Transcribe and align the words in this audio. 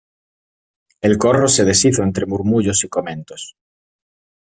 el 1.01 1.19
corro 1.19 1.47
se 1.47 1.63
deshizo 1.63 2.01
entre 2.01 2.25
murmullos 2.25 2.83
y 2.83 2.89
comentos: 2.89 3.55